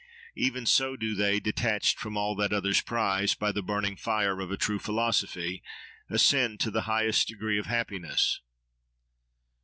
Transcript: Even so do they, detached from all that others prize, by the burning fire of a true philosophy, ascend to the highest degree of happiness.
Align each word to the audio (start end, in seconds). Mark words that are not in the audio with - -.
Even 0.35 0.65
so 0.65 0.95
do 0.95 1.13
they, 1.13 1.39
detached 1.39 1.99
from 1.99 2.17
all 2.17 2.33
that 2.33 2.51
others 2.51 2.81
prize, 2.81 3.35
by 3.35 3.51
the 3.51 3.61
burning 3.61 3.95
fire 3.95 4.41
of 4.41 4.49
a 4.49 4.57
true 4.57 4.79
philosophy, 4.79 5.61
ascend 6.09 6.59
to 6.59 6.71
the 6.71 6.81
highest 6.89 7.27
degree 7.27 7.59
of 7.59 7.67
happiness. 7.67 8.41